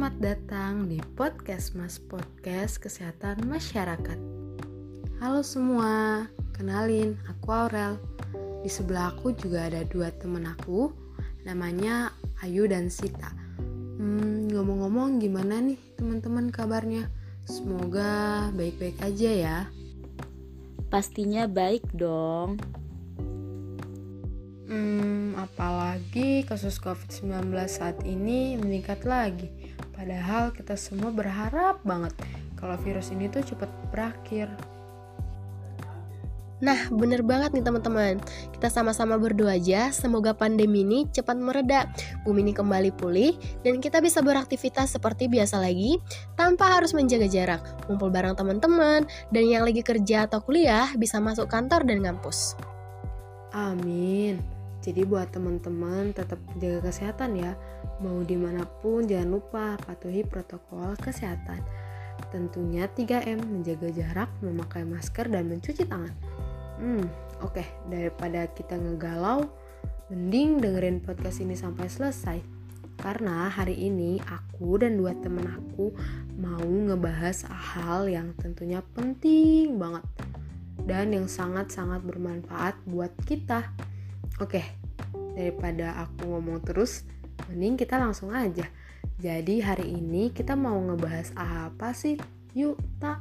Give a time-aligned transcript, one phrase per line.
[0.00, 4.16] Selamat datang di podcast Mas Podcast Kesehatan Masyarakat.
[5.20, 6.24] Halo semua,
[6.56, 8.00] kenalin aku Aurel.
[8.64, 10.88] Di sebelah aku juga ada dua temen aku,
[11.44, 13.28] namanya Ayu dan Sita.
[14.00, 17.12] Hmm, ngomong-ngomong gimana nih teman-teman kabarnya?
[17.44, 19.58] Semoga baik-baik aja ya.
[20.88, 22.56] Pastinya baik dong.
[24.64, 29.76] Hmm, apalagi kasus COVID-19 saat ini meningkat lagi.
[30.00, 32.16] Padahal kita semua berharap banget
[32.56, 34.48] kalau virus ini tuh cepat berakhir.
[36.64, 38.16] Nah, bener banget nih teman-teman.
[38.48, 41.84] Kita sama-sama berdoa aja semoga pandemi ini cepat mereda,
[42.24, 46.00] bumi ini kembali pulih, dan kita bisa beraktivitas seperti biasa lagi
[46.32, 51.44] tanpa harus menjaga jarak, ngumpul bareng teman-teman, dan yang lagi kerja atau kuliah bisa masuk
[51.44, 52.56] kantor dan ngampus.
[53.52, 54.59] Amin.
[54.90, 57.54] Jadi buat teman-teman tetap jaga kesehatan ya.
[58.02, 61.62] Mau di mana pun jangan lupa patuhi protokol kesehatan.
[62.34, 66.10] Tentunya 3M, menjaga jarak, memakai masker, dan mencuci tangan.
[66.82, 67.06] Hmm,
[67.38, 67.54] oke.
[67.54, 67.70] Okay.
[67.86, 69.46] Daripada kita ngegalau,
[70.10, 72.42] mending dengerin podcast ini sampai selesai.
[72.98, 75.94] Karena hari ini aku dan dua temen aku
[76.34, 80.02] mau ngebahas hal yang tentunya penting banget
[80.82, 83.70] dan yang sangat-sangat bermanfaat buat kita.
[84.40, 84.79] Oke,
[85.34, 87.04] daripada aku ngomong terus,
[87.50, 88.66] mending kita langsung aja.
[89.20, 92.16] Jadi hari ini kita mau ngebahas apa sih?
[92.56, 93.20] Yuk, tak.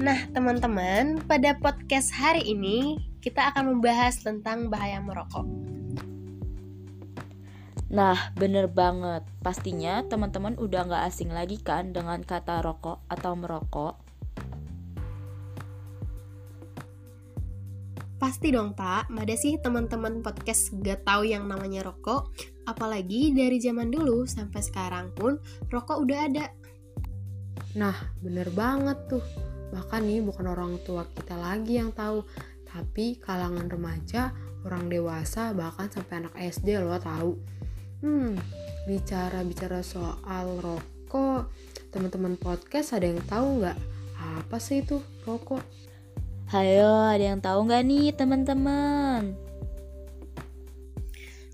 [0.00, 5.44] Nah, teman-teman, pada podcast hari ini kita akan membahas tentang bahaya merokok.
[7.88, 9.24] Nah, bener banget.
[9.40, 14.07] Pastinya teman-teman udah gak asing lagi kan dengan kata rokok atau merokok.
[18.28, 22.28] Pasti dong pak, ada sih teman-teman podcast gak tahu yang namanya rokok.
[22.68, 25.40] Apalagi dari zaman dulu sampai sekarang pun
[25.72, 26.52] rokok udah ada.
[27.80, 29.24] Nah bener banget tuh.
[29.72, 32.20] Bahkan nih bukan orang tua kita lagi yang tahu.
[32.68, 37.32] Tapi kalangan remaja, orang dewasa, bahkan sampai anak SD lo tahu.
[38.04, 38.36] Hmm,
[38.84, 41.48] bicara-bicara soal rokok
[41.88, 43.78] Teman-teman podcast ada yang tahu nggak?
[44.20, 45.87] Apa sih itu rokok?
[46.48, 49.36] Hayo, ada yang tahu nggak nih teman-teman?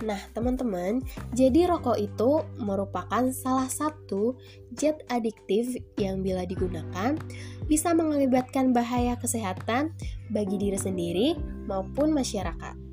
[0.00, 1.04] Nah, teman-teman,
[1.36, 4.40] jadi rokok itu merupakan salah satu
[4.72, 7.20] zat adiktif yang bila digunakan
[7.68, 9.92] bisa mengakibatkan bahaya kesehatan
[10.32, 11.28] bagi diri sendiri
[11.68, 12.87] maupun masyarakat.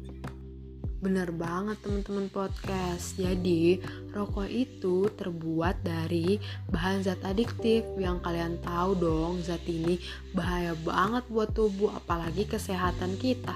[1.06, 3.14] Bener banget teman-teman podcast.
[3.14, 3.78] Jadi,
[4.10, 6.42] rokok itu terbuat dari
[6.74, 10.02] bahan zat adiktif yang kalian tahu dong, zat ini
[10.34, 13.54] bahaya banget buat tubuh apalagi kesehatan kita.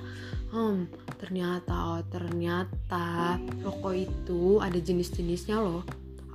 [0.54, 5.82] Hmm, ternyata oh, ternyata rokok itu ada jenis-jenisnya loh.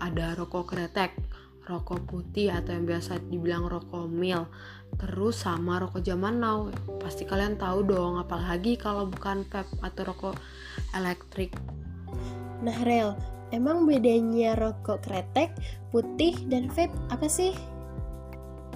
[0.03, 1.15] Ada rokok kretek,
[1.71, 4.51] rokok putih atau yang biasa dibilang rokok mil
[4.97, 6.71] terus sama rokok zaman now.
[7.03, 10.35] Pasti kalian tahu dong apalagi kalau bukan vape atau rokok
[10.97, 11.55] elektrik.
[12.65, 13.19] Nah Rel
[13.53, 15.53] emang bedanya rokok kretek
[15.95, 17.55] putih dan vape apa sih?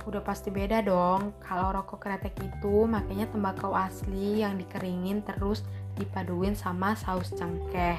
[0.08, 1.36] Udah pasti beda dong.
[1.44, 5.64] Kalau rokok kretek itu makanya tembakau asli yang dikeringin terus
[5.98, 7.98] dipaduin sama saus cengkeh.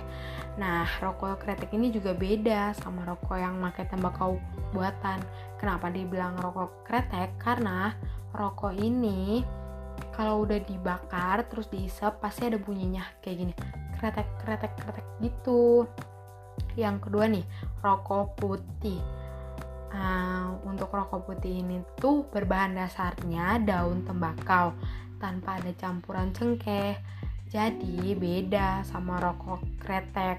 [0.55, 4.39] Nah, rokok kretek ini juga beda sama rokok yang pakai tembakau
[4.71, 5.19] buatan.
[5.59, 7.35] Kenapa dibilang rokok kretek?
[7.37, 7.93] Karena
[8.31, 9.43] rokok ini
[10.15, 13.53] kalau udah dibakar terus diisap pasti ada bunyinya kayak gini.
[13.99, 15.83] Kretek kretek kretek gitu.
[16.79, 17.45] Yang kedua nih,
[17.83, 18.99] rokok putih.
[19.89, 24.77] Uh, untuk rokok putih ini tuh berbahan dasarnya daun tembakau
[25.17, 26.93] tanpa ada campuran cengkeh
[27.49, 30.37] jadi beda sama rokok kretek.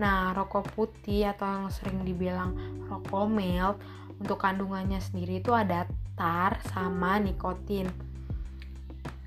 [0.00, 2.56] Nah, rokok putih atau yang sering dibilang
[2.88, 3.76] rokok mild
[4.16, 5.84] untuk kandungannya sendiri itu ada
[6.16, 7.88] tar sama nikotin.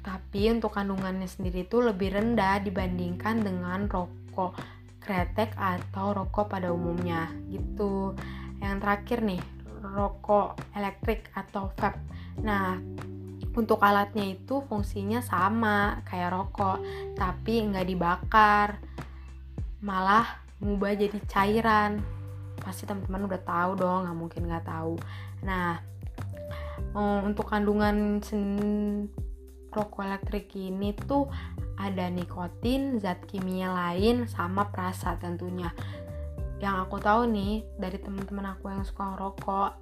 [0.01, 4.57] Tapi untuk kandungannya sendiri itu lebih rendah dibandingkan dengan rokok
[4.98, 8.18] kretek atau rokok pada umumnya gitu.
[8.57, 9.42] Yang terakhir nih,
[9.86, 12.01] rokok elektrik atau vape.
[12.42, 12.81] Nah,
[13.59, 16.79] untuk alatnya itu fungsinya sama kayak rokok
[17.19, 18.79] tapi nggak dibakar.
[19.83, 20.25] Malah
[20.63, 22.00] ngubah jadi cairan.
[22.59, 24.95] Pasti teman-teman udah tahu dong nggak mungkin nggak tahu.
[25.44, 25.83] Nah
[26.95, 28.23] um, untuk kandungan
[29.69, 31.29] rokok elektrik ini tuh
[31.79, 35.71] ada nikotin zat kimia lain sama perasa tentunya.
[36.59, 39.79] Yang aku tahu nih dari teman-teman aku yang suka rokok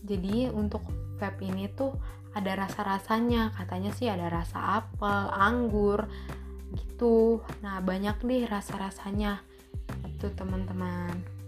[0.00, 0.80] jadi untuk
[1.20, 1.92] vape ini tuh
[2.34, 6.06] ada rasa-rasanya katanya sih ada rasa apel anggur
[6.74, 9.42] gitu nah banyak deh rasa-rasanya
[10.06, 11.40] itu teman-teman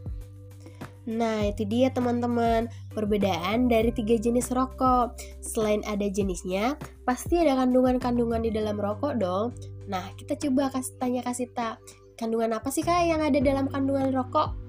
[1.02, 5.18] Nah, itu dia teman-teman, perbedaan dari tiga jenis rokok.
[5.42, 9.50] Selain ada jenisnya, pasti ada kandungan-kandungan di dalam rokok dong.
[9.90, 11.82] Nah, kita coba kasih tanya kasih tak,
[12.14, 14.61] kandungan apa sih kak yang ada dalam kandungan rokok?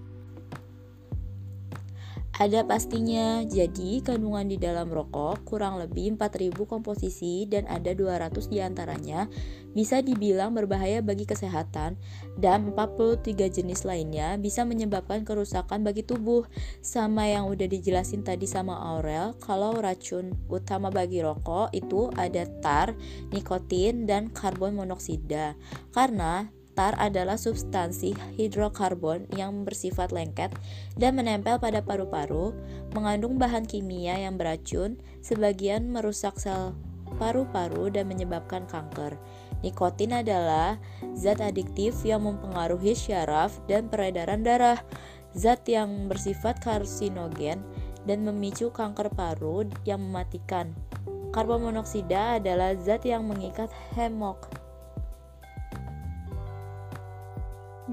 [2.33, 8.57] Ada pastinya, jadi kandungan di dalam rokok kurang lebih 4000 komposisi dan ada 200 di
[8.57, 9.29] antaranya
[9.77, 11.93] bisa dibilang berbahaya bagi kesehatan
[12.41, 16.49] dan 43 jenis lainnya bisa menyebabkan kerusakan bagi tubuh.
[16.81, 22.97] Sama yang udah dijelasin tadi sama Aurel, kalau racun utama bagi rokok itu ada tar,
[23.29, 25.53] nikotin, dan karbon monoksida.
[25.93, 30.57] Karena Tar adalah substansi hidrokarbon yang bersifat lengket
[30.97, 32.49] dan menempel pada paru-paru,
[32.97, 36.73] mengandung bahan kimia yang beracun, sebagian merusak sel
[37.21, 39.13] paru-paru dan menyebabkan kanker.
[39.61, 40.81] Nikotin adalah
[41.13, 44.81] zat adiktif yang mempengaruhi syaraf dan peredaran darah,
[45.37, 47.61] zat yang bersifat karsinogen
[48.09, 50.73] dan memicu kanker paru yang mematikan.
[51.29, 54.62] Karbon monoksida adalah zat yang mengikat hemok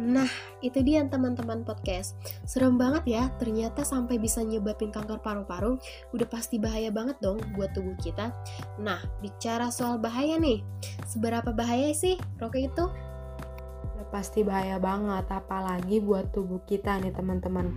[0.00, 0.32] Nah,
[0.64, 2.16] itu dia teman-teman podcast.
[2.48, 5.76] Serem banget ya, ternyata sampai bisa nyebabin kanker paru-paru,
[6.16, 8.32] udah pasti bahaya banget dong buat tubuh kita.
[8.80, 10.64] Nah, bicara soal bahaya nih,
[11.04, 12.84] seberapa bahaya sih rokok itu?
[13.92, 17.68] Udah pasti bahaya banget, apalagi buat tubuh kita nih teman-teman.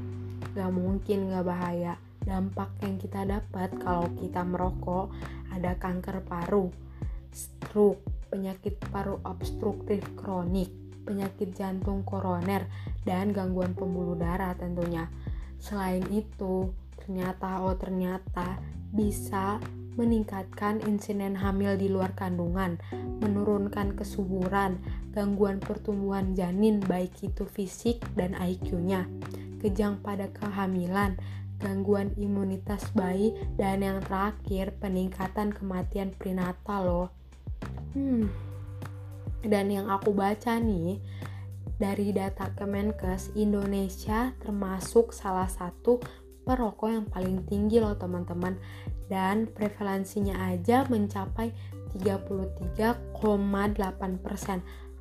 [0.56, 2.00] Gak mungkin gak bahaya.
[2.24, 5.12] Dampak yang kita dapat kalau kita merokok
[5.52, 6.72] ada kanker paru,
[7.36, 8.00] stroke,
[8.32, 10.72] penyakit paru obstruktif kronik,
[11.04, 12.68] penyakit jantung koroner,
[13.04, 15.12] dan gangguan pembuluh darah tentunya.
[15.60, 18.60] Selain itu, ternyata oh ternyata
[18.94, 19.60] bisa
[19.94, 22.82] meningkatkan insiden hamil di luar kandungan,
[23.22, 24.82] menurunkan kesuburan,
[25.14, 29.06] gangguan pertumbuhan janin baik itu fisik dan IQ-nya,
[29.62, 31.18] kejang pada kehamilan,
[31.62, 37.10] gangguan imunitas bayi, dan yang terakhir peningkatan kematian prenatal loh.
[37.94, 38.28] Hmm,
[39.44, 41.00] dan yang aku baca nih
[41.76, 46.00] dari data Kemenkes Indonesia termasuk salah satu
[46.44, 48.56] perokok yang paling tinggi loh teman-teman
[49.12, 51.52] dan prevalensinya aja mencapai
[52.00, 53.06] 33,8%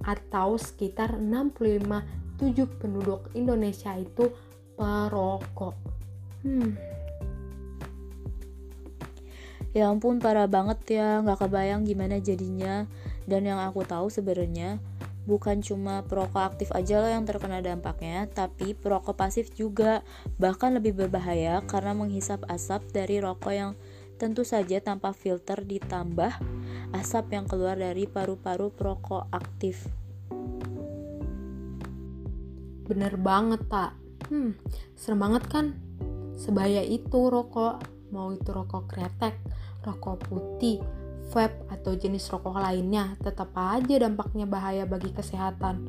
[0.02, 4.28] atau sekitar 65,7 penduduk Indonesia itu
[4.74, 5.74] perokok.
[6.42, 6.74] Hmm.
[9.72, 12.84] Ya ampun parah banget ya, nggak kebayang gimana jadinya
[13.32, 14.76] dan yang aku tahu sebenarnya
[15.24, 20.04] bukan cuma perokok aktif aja loh yang terkena dampaknya, tapi perokok pasif juga
[20.36, 23.72] bahkan lebih berbahaya karena menghisap asap dari rokok yang
[24.20, 26.28] tentu saja tanpa filter ditambah
[26.92, 29.88] asap yang keluar dari paru-paru perokok aktif.
[32.84, 33.96] Bener banget, tak?
[34.28, 34.52] Hmm,
[34.92, 35.66] serem banget kan?
[36.36, 37.80] Sebaya itu rokok,
[38.12, 39.38] mau itu rokok kretek,
[39.86, 40.82] rokok putih,
[41.32, 45.88] vape atau jenis rokok lainnya, tetap aja dampaknya bahaya bagi kesehatan.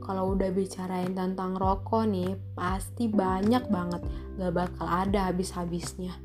[0.00, 4.00] Kalau udah bicarain tentang rokok nih, pasti banyak banget,
[4.40, 6.23] gak bakal ada habis-habisnya.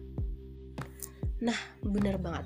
[1.40, 2.46] Nah, bener banget.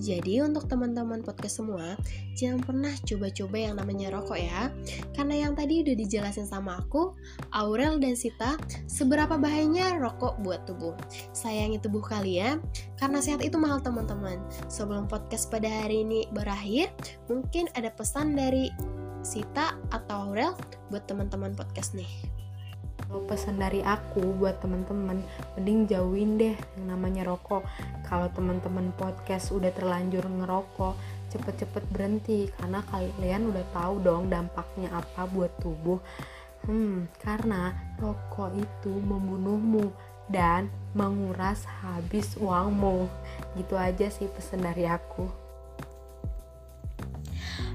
[0.00, 1.92] Jadi untuk teman-teman podcast semua,
[2.32, 4.72] jangan pernah coba-coba yang namanya rokok ya.
[5.12, 7.12] Karena yang tadi udah dijelasin sama aku,
[7.52, 8.56] Aurel dan Sita,
[8.88, 10.96] seberapa bahayanya rokok buat tubuh.
[11.36, 12.64] Sayangi tubuh kalian,
[12.96, 14.40] karena sehat itu mahal teman-teman.
[14.72, 16.88] Sebelum podcast pada hari ini berakhir,
[17.28, 18.72] mungkin ada pesan dari
[19.20, 20.56] Sita atau Aurel
[20.88, 22.39] buat teman-teman podcast nih.
[23.06, 25.24] Kalau pesan dari aku buat temen-temen,
[25.56, 27.64] mending jauhin deh yang namanya rokok.
[28.04, 30.94] Kalau temen-temen podcast udah terlanjur ngerokok,
[31.30, 36.02] cepet-cepet berhenti karena kalian udah tahu dong dampaknya apa buat tubuh.
[36.68, 39.88] Hmm, karena rokok itu membunuhmu
[40.28, 43.08] dan menguras habis uangmu.
[43.56, 45.49] Gitu aja sih pesan dari aku.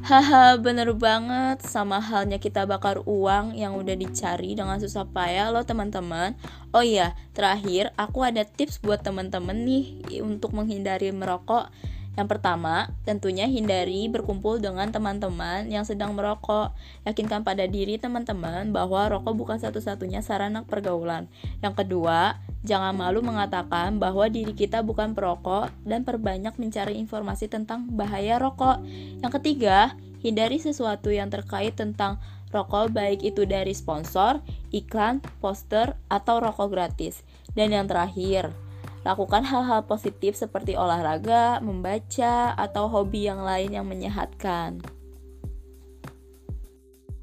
[0.06, 1.66] Haha, bener banget.
[1.66, 6.38] Sama halnya kita bakar uang yang udah dicari dengan susah payah loh teman-teman.
[6.78, 9.86] Oh iya, terakhir aku ada tips buat teman-teman nih
[10.22, 11.74] untuk menghindari merokok.
[12.16, 16.72] Yang pertama, tentunya hindari berkumpul dengan teman-teman yang sedang merokok.
[17.04, 21.28] Yakinkan pada diri teman-teman bahwa rokok bukan satu-satunya sarana pergaulan.
[21.60, 27.92] Yang kedua, jangan malu mengatakan bahwa diri kita bukan perokok dan perbanyak mencari informasi tentang
[27.92, 28.80] bahaya rokok.
[29.20, 32.18] Yang ketiga, hindari sesuatu yang terkait tentang
[32.56, 34.40] rokok baik itu dari sponsor,
[34.72, 37.28] iklan, poster, atau rokok gratis.
[37.52, 38.56] Dan yang terakhir,
[39.06, 44.82] lakukan hal-hal positif seperti olahraga, membaca, atau hobi yang lain yang menyehatkan.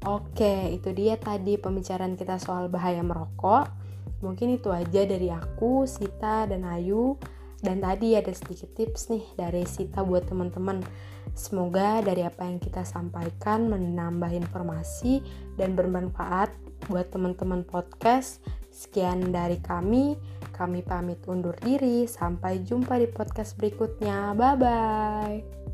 [0.03, 3.67] Oke, itu dia tadi pembicaraan kita soal bahaya merokok.
[4.23, 7.19] Mungkin itu aja dari aku, Sita, dan Ayu.
[7.63, 10.83] Dan tadi ada sedikit tips nih dari Sita buat teman-teman.
[11.31, 15.23] Semoga dari apa yang kita sampaikan menambah informasi
[15.55, 16.51] dan bermanfaat
[16.91, 18.43] buat teman-teman podcast.
[18.67, 20.19] Sekian dari kami.
[20.53, 22.05] Kami pamit undur diri.
[22.05, 24.37] Sampai jumpa di podcast berikutnya.
[24.37, 25.72] Bye bye.